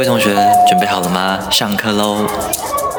[0.00, 0.34] 各位同学
[0.66, 1.38] 准备好了吗？
[1.50, 2.26] 上课喽！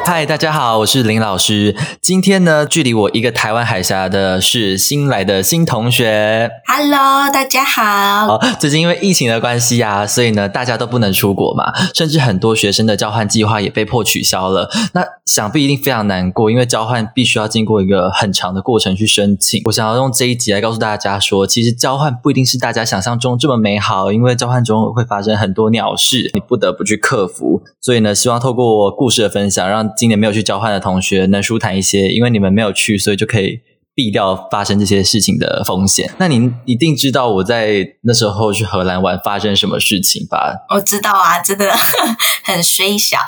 [0.04, 1.76] 嗨，大家好，我是林老师。
[2.00, 6.50] 今天呢，距离我一个台湾海峡的是新来的新同学。
[6.66, 8.26] Hello，大家好。
[8.26, 14.68] 好，最近因为疫情的关系啊，所以呢，大家都不能出国嘛，甚至很多学生的交换计划也被迫取消了。
[14.92, 19.62] 那想必一定非常难过，因为交换必须要经过一个很长的过程去申请。
[19.66, 27.62] 我想要用这一集来告诉大家说，其实交换不一定是大家想象中这么美好，因为交换中会发生很多鸟事，你不得不去克服。
[27.80, 33.60] 所以呢，希望透过故事的分享，让今年没有去交换的同学能舒坦一些，因为你们没有去，所以就可以。
[33.94, 36.10] 避掉发生这些事情的风险。
[36.16, 40.64] 那您一定知道我在那时候去荷兰玩发生什么事情吧？
[40.74, 41.70] 我知道啊，真的
[42.42, 43.18] 很虽小。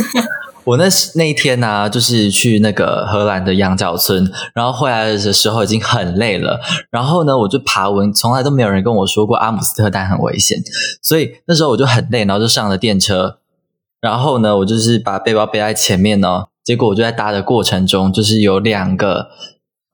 [0.64, 0.84] 我那
[1.14, 6.60] 那一天呢、啊，就是去那个荷兰的羊角村，然后回来的时候已经很累了。
[6.90, 10.62] 然后呢，我就爬文，从来都没有人跟我说过阿姆斯特丹很危险，
[11.00, 13.38] 所以那时候我就很累，然后就上了电车。
[14.02, 19.28] 然后呢，我就是把背包背在前面哦，结果我就在搭的过程中，就是有两个。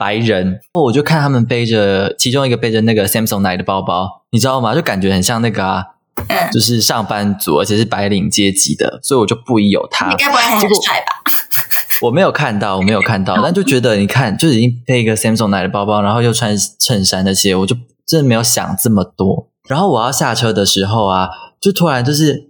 [0.00, 4.72] 白人，我就看他们背着，其中一个背着那个 Samsonite 的包包，你知道吗？
[4.72, 5.84] 就感觉很像那个啊，
[6.28, 10.08] 嗯，就是上班族，而且是白领阶级的，所以我就不疑有他。
[10.08, 11.32] 你该不会很帅吧？
[12.02, 17.74] 我没有看到，我没有看到， 但就觉得你看，就已经背一个 Samsonite 的包包，然后又穿衬衫那些，我就
[18.06, 19.48] 真的没有想这么多。
[19.68, 21.28] 然后我要下车的时候啊，
[21.60, 22.47] 就突然就是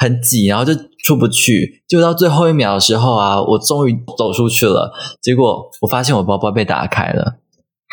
[0.00, 0.72] 很挤，然后就
[1.04, 4.90] 出不去，就到最后一秒的时候啊，我终于走出去了。
[5.20, 7.36] 结果我发现我包包被打开了，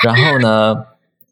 [0.02, 0.74] 然后呢，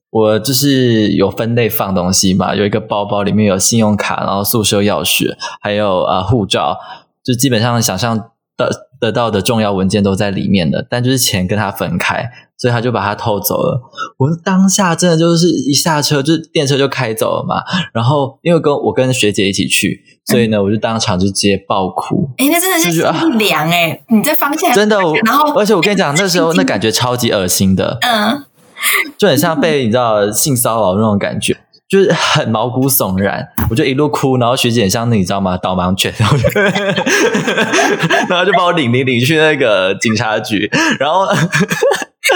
[0.09, 6.77] 我就是有分类放东西嘛，有一个包包里面有信用卡，然后宿舍钥匙，还有啊护照，
[7.23, 8.17] 就基本上想象
[8.57, 8.67] 到
[9.05, 13.81] 得到的重要文件都在里面的，但就是钱跟他分开，所以他就把它偷走了。
[14.17, 17.63] 我当下真的就是一下车，就电车就开走了嘛。
[17.93, 22.29] 然后因为跟我跟学姐一起去，所以呢，我就当场就直接爆哭。
[22.37, 28.43] 哎、那真的是啊心一凉哎、你在方向真的，我然后而且我跟你讲，那时候 那感觉超级恶心的，嗯，
[29.17, 31.57] 就很像被你知道性骚扰那种感觉。
[31.87, 35.55] 就是很毛骨悚然，我就一路哭，然后学姐像你知道吗？
[35.57, 36.47] 导盲犬，然后就
[38.27, 40.69] 然后就把我领领领去那个警察局，
[40.99, 41.27] 然后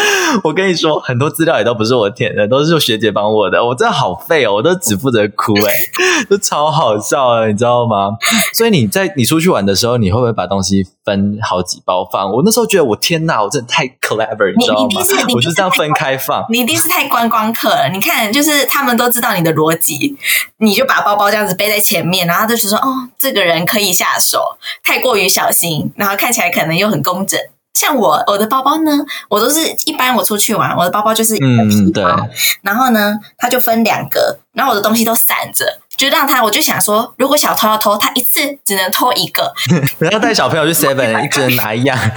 [0.43, 5.73] 我跟你说，很多资料也都不是我填的，都是学姐帮我的，我真的好废哦，我都只负责哭哎、
[6.29, 8.11] 就超好笑的，你知道吗？
[8.53, 12.31] 所以你在你出去玩的时候，你会不会把东西分好几包放？
[12.31, 14.89] 我那时候觉得我天哪，我真的太 clever，你知道吗？
[15.33, 16.45] 我就这样分开放。
[16.49, 17.89] 你一定是太观光客了。
[17.91, 20.15] 你看，就是他们都知道你的逻辑，
[20.57, 27.39] 你就把包包这样子背在前面，然后就觉得说，哦，这个人可以下手，太过于小心，然后看起来可能又很工整。
[27.73, 28.91] 像我我的包包呢，
[29.29, 32.27] 我都是一般我出去玩，我的包包就是一个嗯，皮对，包，
[32.61, 35.65] 然后呢，它就分两格，然后我的东西都散着，
[35.95, 39.53] 就让他，我就想说，如果小偷要偷，他一次只能偷一个，
[39.99, 41.97] 然后带小朋友去 Seven，一只人拿一样。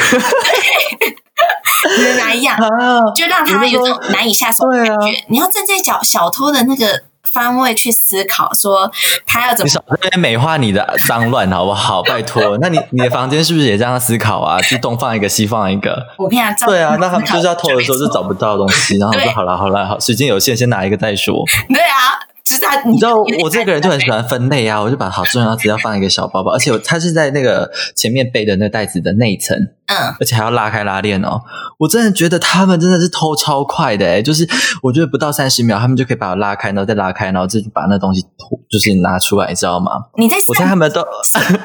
[1.96, 5.24] 只能拿一样，啊，就让他有种难以下手的感觉。
[5.28, 8.90] 你要站在小小偷的那个方位去思考，说
[9.26, 12.02] 他要怎么你少在美化你的脏乱好不好？
[12.02, 14.58] 拜托，那你你的房间是不是也这样思考啊？
[14.62, 16.06] 就东放一个，西放一个。
[16.16, 18.22] 我跟你讲，对啊，那他们就是要偷的时候就找。
[18.22, 21.44] 不到东西，然后我说好了好了好，时间有限，先拿一个再说。
[21.68, 29.56] 对啊，就是他，你知道我这个人就很喜欢分类啊，我就把好重要资料放一个小包包，而且我它是在那个前面背的那袋子的内层，
[29.92, 31.42] 嗯，而且还要拉开拉链哦。
[31.78, 34.48] 我真的觉得他们真的是偷超快的诶就是
[34.82, 39.90] 我觉得不到三十秒，他们就可以把我拉开，然后再拉开，然后就把那东西吐就是拿出来，你知道吗？
[40.16, 41.04] 你在我猜他们都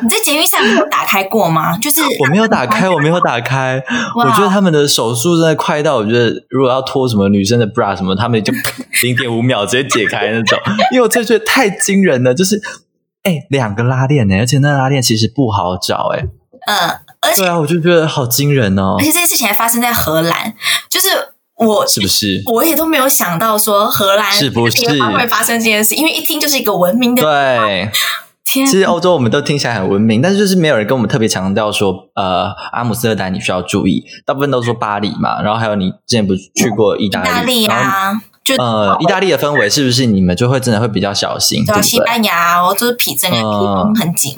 [0.02, 1.78] 你在监狱上有打开过吗？
[1.78, 3.82] 就是 我没有打开，我没有打开。
[4.16, 8.52] 我觉得他们的手速真的快到，我觉得如果要脱什么女生的 bra 什么，他们就
[9.04, 10.60] 零点五秒直接解开那种。
[10.92, 12.60] 因为我真的觉得太惊人了，就是
[13.24, 16.26] 哎，两个拉链呢，而且那拉链其实不好找哎。
[16.68, 16.90] 嗯，
[17.28, 18.96] 而且对啊，我就觉得好惊人哦。
[18.98, 20.54] 而，且这件事情还发生在荷兰，
[20.90, 21.10] 就是
[21.58, 22.42] 我是不是？
[22.46, 24.84] 我也都没有想到说荷兰是不是？
[25.02, 27.92] 会发生这件事，因为一听就是一个文明的对，
[28.46, 41.84] 天其实欧洲我们都听起来很文明，但是就是没有人跟我们特别强调说，呃，阿姆斯特丹你需要注意，大部分都说巴黎嘛，然后还有你之前不是去过意大利，意大利啊，就呃，意大利的氛围是不是你们就会真的会比较小心，对啊，对对？
[41.84, 43.76] 西班牙哦，就是皮整个皮嗯。
[43.76, 44.38] 绷很紧，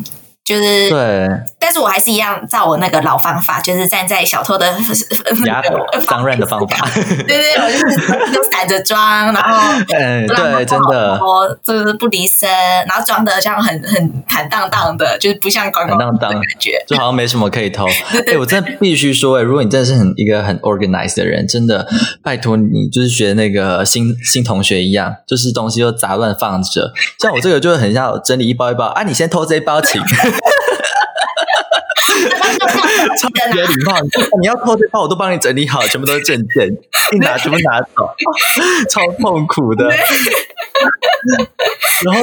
[0.49, 1.27] 就是对，
[1.59, 4.65] 但但是我还是一样照我那个老方法，就是站在小偷的
[5.45, 5.61] 牙
[6.07, 11.19] 当然的方法， 对对，我就是都散着装，然后嗯， 对，真的，
[11.63, 12.49] 就是不离身，
[12.87, 17.85] 然后装的像很很坦荡荡的，就是不像光光的感觉，就好像没什么可以偷。
[18.25, 21.87] 哎，我真的必须说，哎，如果你真的是很一个很 organized 的人，真的
[22.23, 30.01] 拜托你，就是学那个新新同学一样，就是东西都杂乱放着，像我这个就是很像整理一包一包啊，你先偷这一包，请。
[33.31, 33.93] 超 级有礼貌，
[34.41, 36.67] 你要偷这包我都帮你整理好，全部都是证件，
[37.13, 38.09] 一拿全部拿走，
[38.89, 39.85] 超痛苦的。
[42.05, 42.21] 然后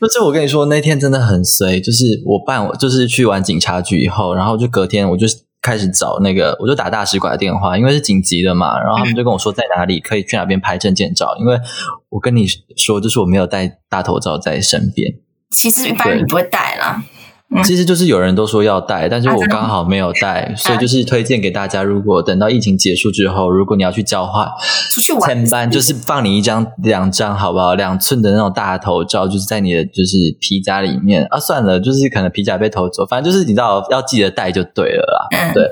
[0.00, 5.26] 就是我跟你说，那天真的很衰，就是我办我就是去完警察局以后，然后就隔天我就
[5.60, 11.58] 开始找那个，我就打大使馆的电话，因为是紧急的嘛，然后他们就跟我说在哪里可以去哪边拍证件照，因为
[12.10, 12.46] 我跟你
[12.76, 15.12] 说，就是我没有带大头照在身边，
[15.50, 17.02] 其实一般人不会带啦。
[17.64, 21.82] 其实就是有人都说要带，但是我刚好没有带，所以就是推荐给大家。
[21.82, 24.46] 如果等到疫情结束之后，如果你要去交换，
[24.90, 27.74] 出去玩，前班就是放你一张、两张，好不好？
[27.74, 31.38] 两寸的那种大头照，就是在你的就是皮夹里面啊。
[31.40, 35.50] 算了，就是可能皮夹被偷走，反正就是你知道要记得带就对了啦。
[35.54, 35.64] 对。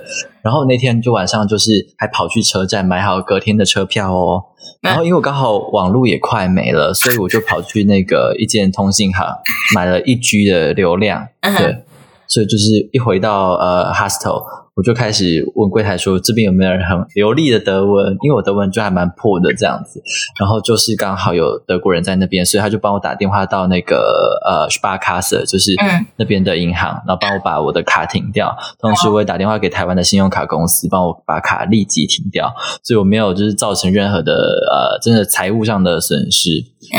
[0.46, 4.44] 然后那天就晚上就是还跑去车站买好隔天的车票哦。
[4.81, 9.26] 然后因为我刚好网络也快没了，所以我就跑去那个一间通信行
[9.75, 11.26] 买了一 G 的流量。
[11.43, 11.82] 对，
[12.28, 14.44] 所以就是一回到呃 hostel。
[14.76, 18.12] 我就开始问柜台说：“这边有没有人很流利的德文？
[18.20, 20.02] 因为我德文就还蛮破的这样子。
[20.38, 25.73] 然后就是刚好有德国人在那边，所以他就帮我打电话到那个呃 Sparkasse，就是
[26.17, 28.55] 那边的银行，然后帮我把我的卡停掉。
[28.78, 32.55] 同时我也打电话给台湾的信用卡公司，帮我把卡立即停掉。
[32.82, 36.50] 所以我没有就是造成任何的呃真的财务上的损失。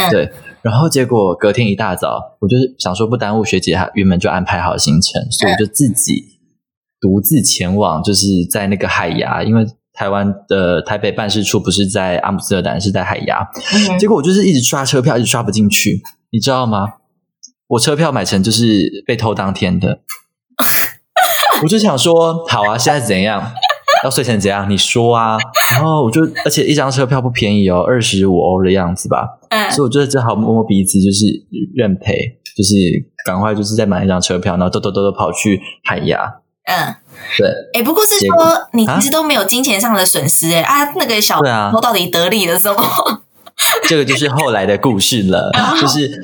[0.10, 0.32] 对。
[0.64, 6.37] 然后结果隔天一大早，我就是想说不耽误学姐她原本就安排好行程，所以我就自己。”
[7.00, 13.48] 独自前往，就是在那个海牙，因为台湾的台北办事处不是在阿姆斯特丹，是在海牙。
[14.00, 16.02] 结果我就是一直刷车票，一直刷不进去，
[16.32, 16.86] 你知道吗？
[17.70, 20.00] 我车票买成就是被偷当天的。
[21.64, 23.52] 我就想说，好啊，现在怎样？
[24.04, 24.70] 要睡成怎样？
[24.70, 25.38] 你说啊。
[25.72, 29.40] 然后我就，而且一张车票不便宜哦，二十五欧的样子吧。
[29.50, 29.72] 嗯。
[29.72, 31.26] 所以我觉得只好摸摸鼻子，就是
[31.76, 32.14] 认赔，
[32.56, 32.76] 就是
[33.26, 36.42] 赶快就是再买一张车票，然后兜兜兜兜跑去海牙。
[36.68, 36.96] 嗯，
[37.38, 41.42] 对，哎，不过是说你其实都没有金钱上的损失，哎啊，那个小
[41.72, 42.84] 偷到底得利了什么？
[43.88, 45.50] 这个就是后来的故事了，
[45.80, 46.22] 就是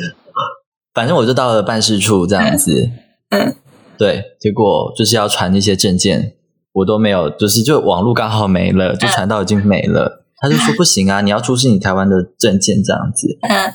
[0.94, 2.90] 反正我就到了办事处这样子，
[3.30, 3.56] 嗯，
[3.98, 6.34] 对，结果就是要传那些证件，
[6.74, 13.74] 我都没有，就是就网络刚好没了，就传到已经没了，他就说 不行啊，你要出示你台湾的证件这样子，嗯。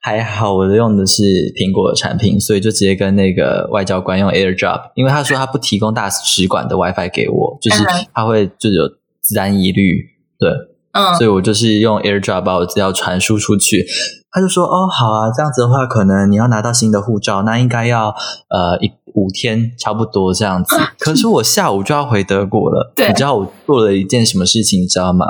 [0.00, 1.22] 还好，我用的是
[1.54, 7.84] 苹果的产品，所以就直接跟那个外交官用 AirDrop，因为他说他不提供大使馆的 WiFi 给我，就是
[8.14, 8.88] 他会就有
[9.20, 10.04] 自然疑虑，
[10.38, 10.48] 对，
[10.92, 13.86] 嗯，所以我就是用 AirDrop 把我资料传输出去。
[14.30, 18.08] 他就说：“哦，好啊，这样子的话，可能你要拿到新的护照，那应该要
[18.50, 20.76] 呃一五天差不多这样子。
[20.98, 25.26] 可是我下午就要回德国了， 你知道我做了一件什么事情，你知道吗？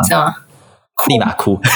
[1.09, 1.57] 立马哭。”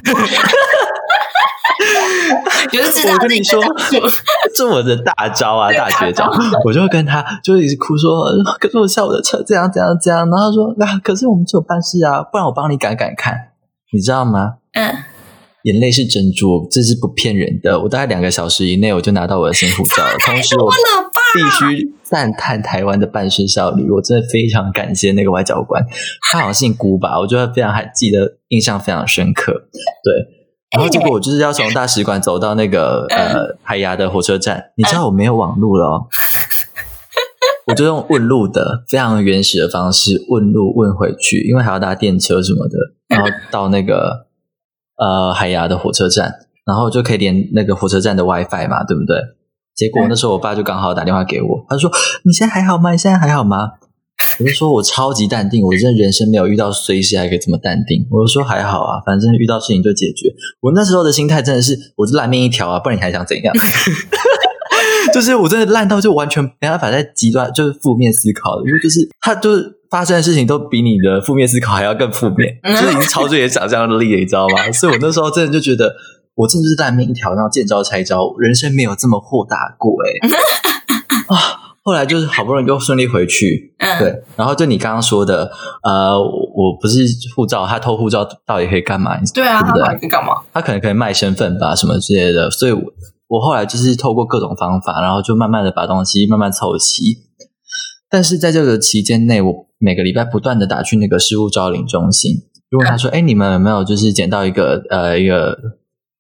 [3.13, 3.61] 我跟你说，
[4.55, 6.31] 这我的大招啊，大绝招！
[6.65, 8.25] 我就跟他就一直哭说
[8.61, 13.35] ：“可是我下午的车这样这样这样。”然后他说：“啊，可是我们只有办事啊，不然我帮你赶赶看，
[13.93, 14.95] 你知道吗？”嗯，
[15.65, 17.81] 眼泪是珍珠，这是不骗人的。
[17.81, 20.17] 我大概两个小时以内我就拿到我的新护照了。
[20.25, 20.71] 同时，我
[21.35, 25.85] 必须赞叹台湾的办事效率，我真的非常感谢那个外交官，
[26.31, 27.19] 他好像姓辜吧？
[27.19, 29.53] 我觉得非常还记得，印象非常深刻。
[29.53, 30.40] 对。
[30.73, 36.07] 然后结果我就是要从大使馆走到那个呃海牙的火车站，你知道我没有网路了，
[37.67, 42.77] 我就用问路的非常原始的方式问路问回去，因为还要搭电车什么的，
[43.09, 44.27] 然后到那个
[44.97, 46.33] 呃海牙的火车站，
[46.65, 49.17] 然后就可以连那个火车站的 WiFi 嘛，对不对？
[49.75, 51.91] 结果那时候我爸就刚好打电话给我，他说
[52.25, 52.93] ：“你现在还好吗？
[52.93, 53.73] 你现在还好吗？”
[54.41, 58.07] 我就说，我超级淡定，我真的人生没有遇到随时还可以这么淡定。
[58.11, 60.33] 我就说还好啊，反正遇到事情就解决。
[60.61, 63.55] 我那时候的心态真的是，我是烂命一条啊，不然你还想怎样？
[65.13, 74.71] 就是我真的烂到就完全没办法在极端就是负面思考，因为就是他就是发生的事情都比你的负面思考还要更负面，就是已经超出你的想象力了，你知道吗？
[74.73, 75.93] 所以我那时候真的就觉得，
[76.37, 80.29] 我真的是烂命一条，然后见招拆招，人生没有这么豁达过哎
[81.37, 81.60] 啊！
[81.83, 85.51] 后来就是好不容易又顺利回去，对，然后就你刚刚说的，
[85.83, 89.19] 呃，我不是护照，他偷护照到底可以干嘛？
[89.35, 90.43] 对啊，他可以干嘛？
[90.53, 92.51] 他可能可以卖身份吧，什么之类的。
[92.51, 92.83] 所以，我
[93.29, 97.17] 我后来就是透过各种方法，然后就慢慢的把东西慢慢凑齐。
[98.11, 102.33] 但是在这个期间内，我每个礼拜不断的打去那个失物招领中心，
[102.71, 105.57] 就问他说：“哎，你们有没有就是捡到一个呃一个，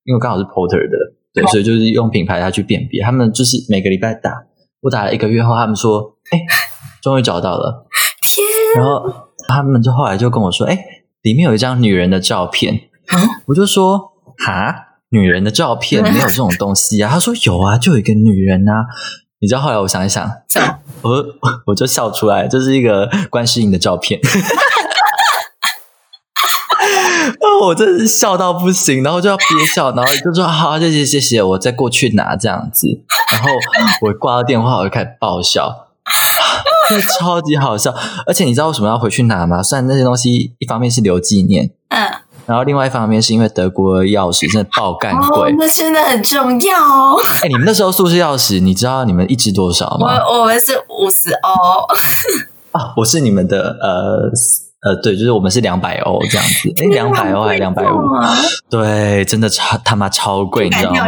[0.05, 0.97] 因为刚好是 porter 的，
[1.35, 3.02] 对，所以就是用品牌他去辨别。
[3.02, 4.31] 他们就是每个礼拜打，
[4.83, 6.39] 我打了一个月后，他们说：哎，
[7.03, 7.87] 终于找到了。
[8.23, 8.47] 天，
[8.77, 10.79] 然后他们就后来就跟我说：哎，
[11.23, 12.75] 里面有一张女人的照片。
[13.13, 17.11] 嗯我就说：哈。”女人的照片没有这种东西啊？
[17.13, 18.87] 他说有啊，就有一个女人啊。
[19.41, 20.31] 你知道后来我想一想，
[21.03, 21.11] 我
[21.67, 24.21] 我就笑出来，这是一个观世音的照片。
[27.41, 32.89] 哦，我真是笑到不行，然后就要憋笑，然后就说好，谢谢谢谢，我再过去拿这样子。
[33.33, 33.51] 然后
[34.03, 35.89] 我挂了电话，我就开始爆笑，
[36.89, 37.95] 真的超级好笑。
[38.27, 39.63] 而且你知道为什么要回去拿吗？
[39.63, 42.11] 虽然那些东西一方面是留纪念，嗯，
[42.47, 45.55] 然后另外一方面是因为德国的钥匙真的爆干贵哦，。
[45.59, 47.21] 那真的很重要哦。
[47.43, 50.19] 哎、你们那时候宿舍钥匙，你知道你们一支多少我吗？
[50.29, 51.51] 我们是五十欧，
[52.73, 54.31] 啊，我是你们的呃
[54.83, 57.99] 呃，对，就是我们是两百欧这样子，哎，两百欧还是两百五？
[58.71, 61.07] 对，真的超他妈超贵，你知道吗。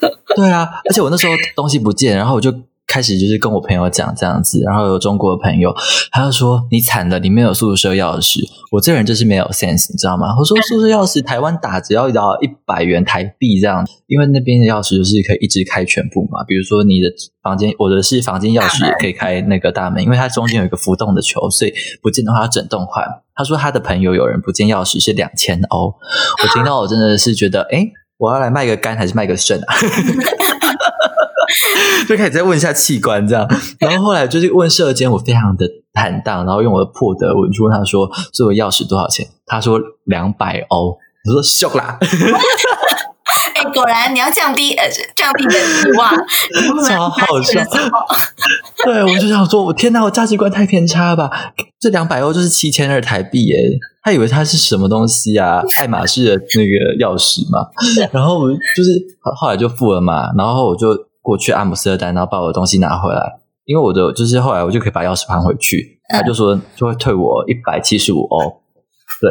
[0.36, 2.52] 对啊，而且我那时候东西不见，然后我就
[2.90, 5.72] 开始就是跟我朋友讲这样子，然后有中国的朋友，
[6.10, 8.40] 他就说你惨了，里面有宿舍钥匙。
[8.72, 10.26] 我这人就是没有 sense，你知道吗？
[10.36, 16.42] 我说宿舍钥匙台湾打只要要一百元台币这样，因为那边的钥匙就是可以一直开全部嘛。
[16.48, 17.06] 比如说你的
[17.42, 23.04] 房间，我的是房间钥匙也可以开那个大门，因为它中间有一个浮动的球，所以不见的话要整栋换。
[23.36, 27.86] 他说他的朋友有人不见钥匙是两千欧，我听到我真的是觉得，哎，
[28.18, 29.74] 我要来卖个肝还是卖个肾啊？
[32.08, 33.46] 就开始再问一下器官这样，
[33.78, 40.96] 然后后来就是问社监，我非常的坦荡，然后用我的破德文就问他说：“这个钥匙多少钱？”他说两百欧。
[41.22, 41.98] 我说：“秀啦，
[43.54, 46.10] 哎，果然你要降低呃降低你的期望，
[46.88, 47.62] 超好笑
[48.86, 51.30] 对，我就想说，我天哪，我价值观太偏差了吧？
[51.78, 53.54] 这两百欧就是七千二台币耶，
[54.02, 55.62] 他以为他是什么东西啊？
[55.76, 57.68] 爱马仕的那个钥匙嘛。
[58.12, 58.90] 然后我就是
[59.38, 60.88] 后来就付了嘛，然后我就
[61.30, 68.62] 过去阿姆斯特丹，然后把我的东西拿回来，因为我的就是后来我就可以把钥匙还回去，他就说就会退我一百七十五欧。
[69.20, 69.30] 对，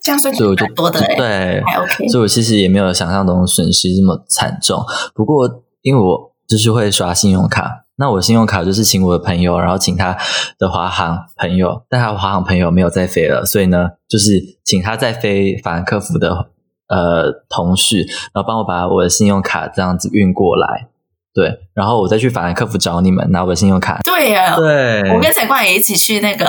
[0.00, 2.06] 这样算所以我就多的哎，对，还 OK。
[2.06, 4.80] 所以我其实也没有想象中损失这么惨重。
[5.12, 10.16] 不过因为我就是会刷信用卡，那我信用卡就是请我的朋友，然后请他
[10.56, 16.50] 的华航朋友，但他的华航朋友没有再飞了，所以呢，就是请他再飞法兰克福的
[16.86, 20.90] 呃同事，然后帮我把我的信用卡这样子运过来。
[21.34, 23.98] 对，然后我再去法兰克福找你们拿我的信用卡。
[24.04, 26.46] 对呀，对，我跟陈冠也一起去那个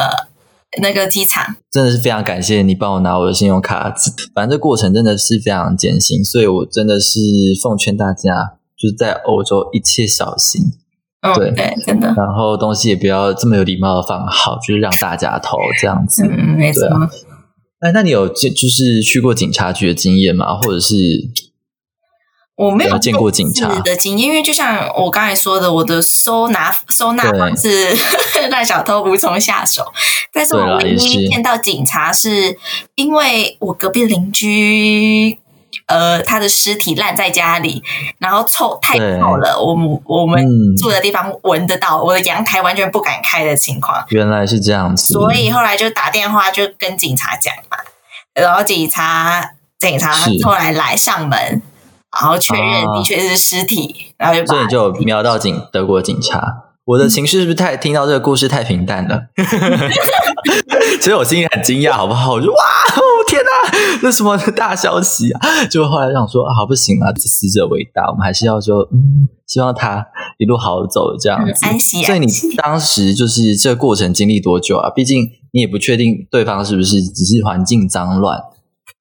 [0.82, 3.92] 那个机场，真的是非常感谢你帮我拿我的信用卡，
[4.36, 7.20] 反正这过程真的是非常艰辛，所以我真的是
[7.64, 10.62] 奉劝大家，就是在欧洲一切小心，
[11.22, 16.24] 嗯，对对，真的，然后东西也不要这么有礼貌的放好，就是让大家投这样子。
[16.24, 16.88] 嗯，没错
[17.80, 20.56] 哎，那你有就就是去过警察局的经验吗？
[20.56, 20.96] 或者是
[22.56, 27.96] 我没有有见过警察的经验，因为就像我刚才说的，我的收纳收纳方式
[28.50, 29.86] 让 小偷无从下手。
[30.32, 32.58] 但是我唯一见到警察，是
[32.96, 35.40] 因为我隔壁邻居。
[35.88, 37.84] 呃，他的尸体烂在家里，
[38.18, 45.14] 然后臭太臭了，我们我们嗯住的地方闻得到，我的阳台完全不敢开的情况，原来是这样子？
[45.14, 47.78] 所以后来就打电话就跟警察讲嘛，
[48.34, 51.62] 然后警察警察后来来上门，
[52.22, 56.64] 然后确认啊的确是尸体，然后就把所以你就瞄到警德国警察。
[56.86, 59.20] 我的情绪是不是太听到这个故事太平淡了？
[61.02, 62.34] 其实我心里很惊讶，好不好？
[62.34, 65.66] 我就哇，哦天哪，这什么大消息啊！
[65.66, 70.06] 就后来想说啊，好不行啊，死者为大，我们还是要就嗯，希望他
[70.38, 71.66] 一路好走这样子。
[71.66, 74.92] 嗯安息所以你当时就是这个过程经历多久啊？
[74.92, 78.40] 毕竟你也不确定对方是不是只是环境脏乱。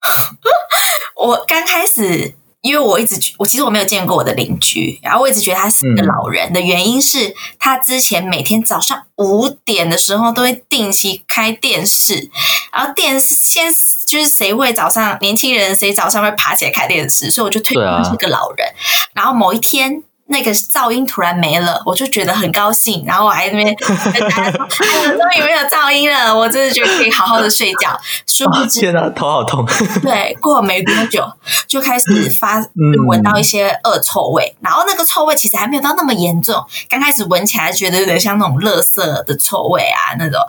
[1.23, 12.31] 我刚开始，因为我一直觉我其实我没有见过我的邻居，然后我一直觉得他是个嗯老人的原因是他之前每天早上五点的时候都会定期开电视，
[12.73, 13.71] 然后电视先
[14.07, 18.67] 就是谁会早上年轻人谁早上会爬起来开电视，所以我就推对啊他是个老人。
[19.13, 20.03] 然后某一天。
[20.35, 23.77] 那个噪音突然没了，我就觉得很高兴，然后我还在那边
[24.13, 29.65] 跟大家说：“哎呀，终于没有噪音了，我真的觉得可以好好的睡觉。”殊不知，天哪，头好痛！
[30.03, 31.25] 对，过了没多久
[31.69, 32.05] 就开始
[32.37, 32.69] 发就
[33.07, 40.41] 闻到一些恶臭味，然后那个臭味其实还没有到那么严重，刚开始闻起来觉得有点像那种垃圾的臭味啊那种，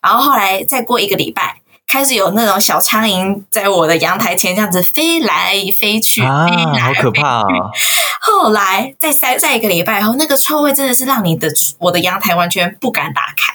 [0.00, 7.44] 然后后来再过一个礼拜，开始有那种小苍蝇在我的阳台前这样子飞来飞去，啊飞来，好可怕啊！
[8.22, 11.48] 后来在三在一个礼拜后，那个臭味真的是让你的
[11.78, 13.52] 我的阳台完全不敢打开。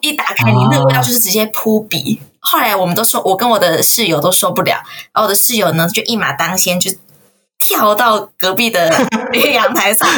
[0.00, 2.18] 一打开，你那个味道就是直接扑鼻。
[2.40, 6.90] 后来我们都说，我跟我的室友都受不了，然后我的室友呢就一马当先，就
[7.58, 8.90] 跳到隔壁的
[9.52, 10.08] 阳台上，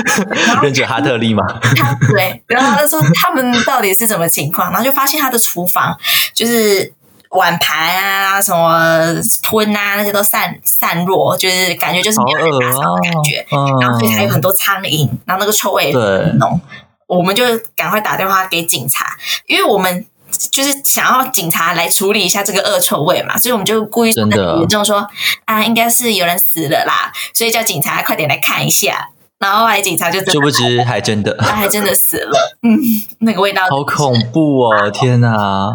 [0.47, 1.43] 然后忍者哈特利嘛？
[1.77, 5.99] 他对，然后他就说他们到底是什么情况，然后就发现他的厨房
[6.33, 6.93] 就是
[7.35, 16.61] 碗盘啊、什么吞啊那些都散散落，就是感觉就是没有人打扫的感觉，哦，然后所以还有嗯很多苍蝇，然后那个臭味很浓，
[17.07, 17.45] 我们就
[17.77, 19.07] 赶快打电话给警察，
[19.47, 20.07] 因为我们。
[20.51, 25.07] 就是想要警察来处理一下这个恶臭味嘛，所以我们就故意真的跟民众说
[25.45, 29.11] 啊，应该是有人死了啦，所以叫警察快点来看一下。
[29.39, 31.37] 然后后来警察就真的殊不知还真的。
[31.41, 32.79] 他还真的死了，嗯，
[33.21, 34.91] 那个味道好恐怖哦！
[34.91, 35.71] 天哪！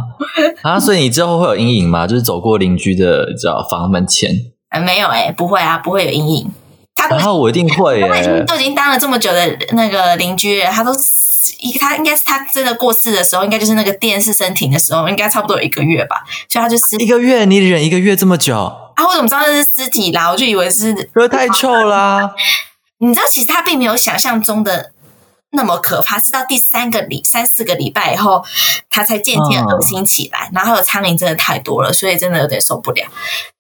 [0.64, 2.08] 啊，所以你之后会有阴影吗？
[2.08, 4.32] 就是走过邻居的，叫房门前，
[4.70, 6.52] 呃没有哎、不会啊，不会有阴影。
[6.96, 8.46] 他然后我一定会他已经。
[8.46, 10.92] 都已经当了这么久的那个邻居了，他都
[11.80, 18.56] 他应该是他真的过世的时候，应该就是那个电视升停的时候，应该差不多有一个月吧，所以他就是一个月，你忍一个月这么久，
[18.96, 20.30] 啊，我怎么知道那是尸体啦？
[20.30, 22.32] 我就以为是，因为太臭啦！
[23.00, 24.92] 你知道，其实他并没有想象中的
[25.52, 28.44] 那么可怕，是到第三个礼三四个礼拜以后，
[28.90, 30.50] 他才渐渐恶心起来。
[30.54, 33.04] 然后有苍蝇真的太多了，所以真的有点受不了。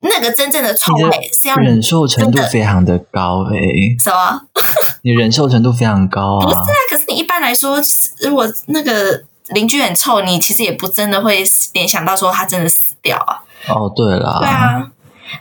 [0.01, 4.41] 那个真正的臭味是要忍受程度非常的高诶、什么？
[5.01, 6.46] 你忍受程度非常高啊！
[6.46, 7.81] 不是啊，可是你一般来说，
[8.22, 11.43] 如果那个邻居很臭，你其实也不真的会
[11.74, 13.41] 联想到说他真的死掉啊。
[13.67, 14.91] 哦，对了，对啊，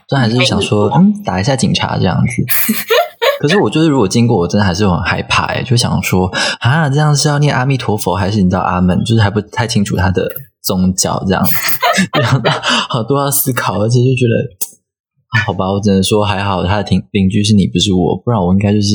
[0.08, 2.44] 但还是想说，嗯，打一下警察这样子。
[3.38, 6.26] 可是我就是如果经过，我真的还是很害怕哎，就想说
[6.60, 9.02] 啊，这样是要念阿弥陀佛，还是你知道阿门？
[9.04, 10.28] 就是还不太清楚他的
[10.62, 11.44] 宗教这样
[12.88, 14.68] 好多要思考，而且就觉得。
[15.30, 18.94] 啊好吧，我只能说还好，他的邻邻居是你，不是我，不然我应该就是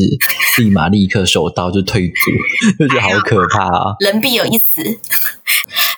[0.57, 2.13] 立马立刻手刀就退租，
[2.79, 3.93] 就觉得好可怕啊！
[3.99, 4.81] 人必有一死。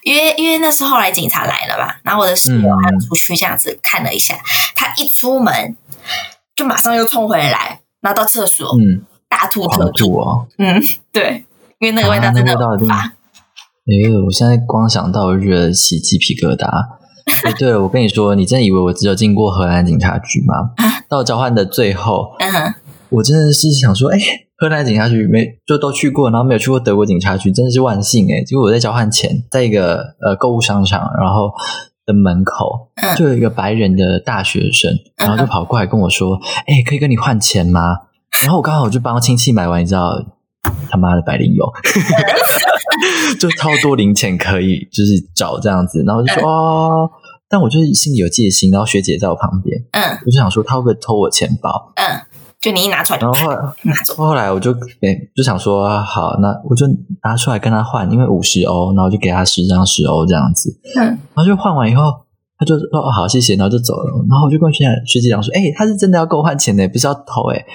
[0.04, 4.36] 因为因为那是后来警察来了嘛，然后我的室友嗯他出去这样子看了一下，
[4.75, 5.74] 他一出门
[6.54, 10.21] 就马上又冲回来，然后到厕所、嗯，大吐特吐。
[10.59, 10.79] 嗯，
[11.12, 11.43] 对，
[11.79, 13.07] 因为那个味道啊真的那味道一定很可怕。
[13.07, 16.67] 哎呦，我现在光想到我就觉得起鸡皮疙瘩。
[17.43, 20.69] 哎，对了，我跟你说，你真的以为我只有进过荷兰警察局吗？
[21.09, 22.75] 到交换的最后，嗯，
[23.09, 24.19] 我真的是想说，哎，
[24.59, 28.43] 荷兰警察局没就都去过，然后没有去过德国警察局，真的是万幸哎。
[28.45, 31.51] 结果我在交换前，在一个呃购物商场，然后
[32.05, 33.15] 的门口嗯。
[33.15, 37.81] 就有一个白人的大学生，然后就跑过来跟我说，哎，可以跟你换钱吗？
[38.44, 40.24] 然后我刚好就帮亲戚买完，你知道。
[40.89, 41.63] 他妈的白领油，
[43.39, 47.09] 就超多零钱可以就是找这样子，然后我就说、哦，
[47.48, 50.18] 但我就是心里有戒心，然后学姐在我旁边，嗯。
[50.25, 52.20] 我就想说他会不会偷我钱包，嗯，
[52.66, 54.16] 就你一拿出来就然后后来拿走。
[54.16, 56.88] 后来我就给就想说好，那我就
[57.24, 61.06] 拿出来跟他换，因为五十欧，然后就给他十张十欧这样子，嗯。
[61.06, 62.06] 然后就换完以后，
[62.58, 67.66] 他就说哦好谢谢，然后就走了，然后我就跟学姐学姐讲说，哎、他是真的要跟我换钱的，不是要偷哎、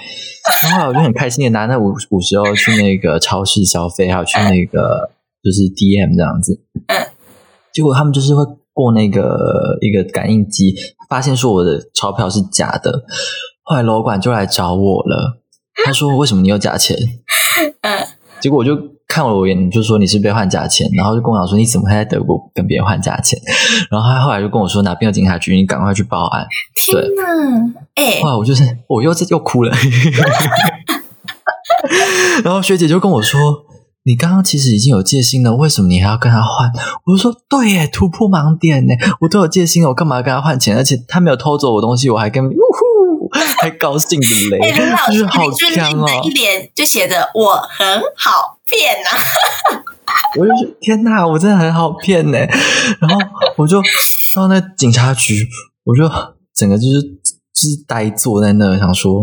[0.63, 5.09] 然后我就很开心的拿那五五十欧去那个超市消费，还有去那个
[5.41, 7.07] 就是 DM 这样子，嗯，
[7.71, 10.75] 结果他们就是会过那个一个感应机，
[11.07, 12.91] 发现说我的钞票是假的，
[13.63, 15.41] 后来楼管就来找我了，
[15.85, 16.97] 他说为什么你有假钱？
[17.81, 17.99] 嗯
[18.41, 18.75] 结果我就
[19.07, 23.39] 看了我眼，就说你是被换假钱，然后就跟我讲说你怎么会在德国跟别人换假钱？
[23.91, 26.47] 然后他后来就跟我说哪边有警察局，你赶快去报案。
[26.75, 27.23] 天哪！
[27.93, 29.71] 哎、哇，我就是我又又哭了。
[32.43, 33.39] 然后学姐就跟我说
[34.05, 36.71] ：“你刚刚其实已经有戒心了，为什么你还要跟他换？”
[37.05, 38.93] 我就说：“对耶，突破盲点呢！
[39.21, 40.75] 我都有戒心了，我干嘛跟他换钱？
[40.77, 42.43] 而且他没有偷走我东西，我还跟
[43.59, 46.07] 还高兴的嘞，哎、林老师，就是好你就是香哦！
[46.23, 49.09] 一脸就写着“我很好骗”呐、
[50.37, 52.37] 我就天哪，我真的很好骗呢。
[52.99, 53.17] 然后
[53.57, 53.81] 我就
[54.33, 55.47] 到那警察局，
[55.83, 56.09] 我就
[56.53, 59.13] 整个就是就是呆坐在那，想说，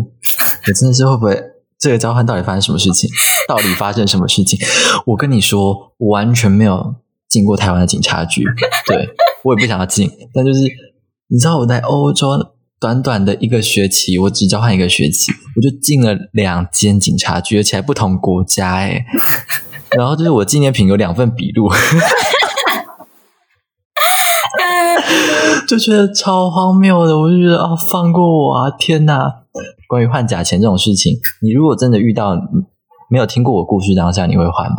[0.66, 1.42] 我真的是会不会
[1.78, 3.10] 这个交换到底发生什么事情？
[3.48, 4.58] 到底发生什么事情？
[5.06, 6.94] 我跟你说，我完全没有
[7.28, 8.44] 进过台湾的警察局，
[8.86, 9.08] 对
[9.42, 10.60] 我也不想要进，但就是
[11.28, 12.28] 你知道我在欧洲。
[12.80, 19.04] 短短的一个学期，我只交换一个学期，我就进了两间警察局，而且还不同国家，哎，
[19.96, 21.70] 然后就是我纪念品有两份笔录，
[25.66, 28.70] 就觉得超荒谬的，我就觉得啊，放过我啊！
[28.78, 29.42] 天哪！
[29.88, 32.36] 关于换假钱这种事情，你如果真的遇到
[33.10, 34.76] 没有听过我故事当下，你会换吗？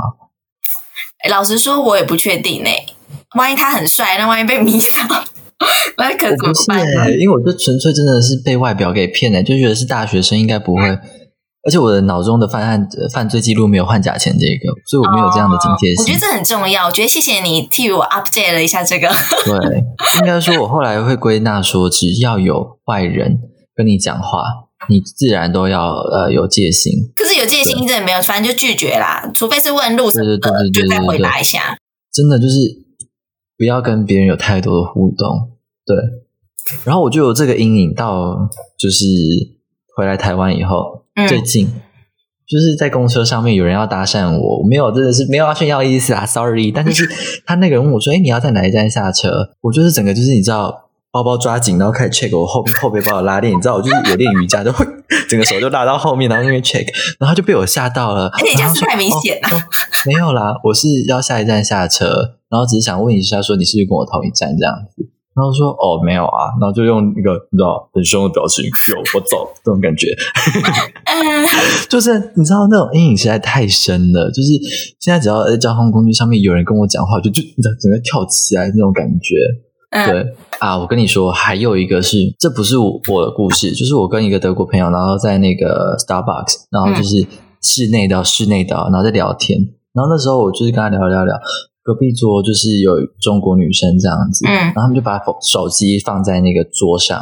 [1.24, 2.70] 哎老实说，我也不确定呢、
[3.36, 5.06] 万一他很帅，那万一被迷上，
[5.98, 7.02] 那可不是怎么办呢？
[7.04, 16.04] 欸因为我就纯粹真的是被外表给骗了，就觉得是大学生应该不会，而且我的脑中的犯案呃犯罪记录没有换假钱这个，所以我没有这样的警戒心。
[16.04, 16.86] 我觉得这很重要。
[16.88, 19.10] 我觉得谢谢你替我 update 了一下这个。
[19.44, 19.84] 对，
[20.22, 23.38] 应该说，我后来会归纳说，只要有外人
[23.76, 24.40] 跟你讲话，
[24.88, 26.94] 你自然都要呃有戒心。
[27.14, 31.78] 可是有戒心真的没有，反正就拒绝啦，除非是问路什么对对的，就再回答一下。
[32.14, 32.58] 真的就是
[33.60, 35.52] 不要跟别人有太多的互动，
[35.86, 35.96] 对。
[36.86, 39.06] 然后我就有这个阴影到，就是
[39.96, 41.68] 回来台湾以后，嗯最近
[42.48, 46.72] 就是在公车上面有人要搭讪我，我没有真的是没有要炫耀意思啊，sorry。
[46.74, 47.08] 但就是
[47.46, 49.30] 他那个人问我说：“哎，你要在哪一站下车？”
[49.62, 50.86] 我就是整个就是你知道。
[51.12, 54.86] 包包抓紧，然后开始 check 我后 后背包的拉链，你知道我就是有练瑜伽，就会
[55.28, 56.86] 整个手就拉到后面，然后那边 check，
[57.20, 58.28] 然后就被我吓到了。
[58.28, 59.62] 而且这样太明显了哦哦
[60.06, 65.08] 没有啦，我是要下一站下车，然后只是想问一下，说你是不是跟我同一站这样子？
[65.36, 70.08] 然后说哦没有啊，然后就用一个你知道很凶的表情，有我走这种感觉，
[71.06, 71.46] 嗯，
[71.88, 74.50] 就是你知道那种阴影实在太深了，就是
[75.00, 79.36] 现在只要在交通工具上面有人跟我讲话，就就你知道整个跳起来那种感觉。
[79.92, 87.26] 嗯对啊，我跟你说，还有一个是，这不是我我的故事，就是我跟一个德国朋友，然后在那个 Starbucks，然后就是
[87.64, 89.58] 室内的室内的，然后在聊天，
[89.94, 91.36] 然后那时候我就是跟他聊聊聊，
[91.90, 97.20] 隔壁桌就是有中国女生这样子，嗯然后他们就把手机放在那个桌上，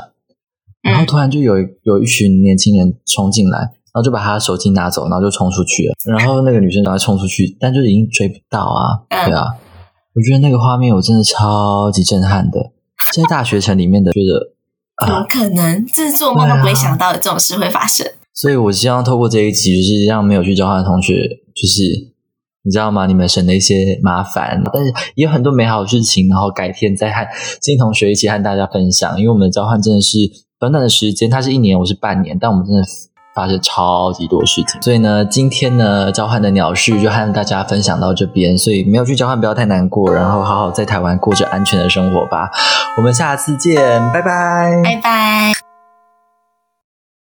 [0.84, 1.54] 嗯然后突然就有
[1.84, 9.46] 有一群年轻人冲进来，然后就把他的手机拿走，然后就冲出去了，然后那个女生赶快冲出去，但就已经追不到啊，嗯对啊。
[10.14, 12.72] 我觉得那个画面我真的超级震撼的，
[13.14, 14.52] 在大学城里面的，觉得
[15.06, 15.86] 怎么啊，可能？
[15.94, 18.06] 这是做梦都不会想到的这种事会发生。
[18.34, 21.14] 所以我希望透过这一集，就是让没有去交换的同学，
[21.56, 22.07] 就是
[22.68, 23.06] 你知道吗？
[23.06, 27.26] 你们省了一些麻烦，但是也有很多美好的事情，然后改天再和
[27.62, 29.18] 新同学一起和大家分享。
[29.18, 30.18] 因为我们的交换真的是
[30.60, 32.84] 短短的时间，它是一年，我是半年，但我们真的
[33.34, 34.82] 发生超级多事情。
[34.82, 38.58] 所以呢，今天呢，交换的鸟事就和大家分享到这边。
[38.58, 42.50] 所以没有去交换，不要太难过，然后好好在台湾过着安全的生活吧。
[42.98, 43.78] 我们下次见，
[44.12, 44.82] 拜拜。
[44.84, 45.57] 拜拜。